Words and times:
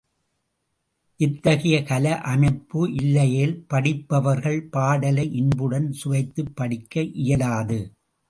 இத்தகைய 1.19 1.83
கலை 1.83 2.11
அமைப்பு 2.11 2.93
இல்லையேல், 2.93 3.65
படிப்பவர்கள் 3.67 4.63
பாடலை 4.63 5.33
இன்புடன் 5.33 5.91
சுவைத்துப் 5.91 6.55
படிக்க 6.55 7.01
இயலாது. 7.01 7.79